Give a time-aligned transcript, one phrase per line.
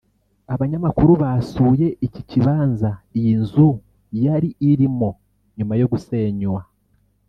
[0.53, 3.69] Abanyamakuru basuye iki kibanza iyi nzu
[4.23, 5.09] yari irimo
[5.57, 6.61] nyuma yo gusenywa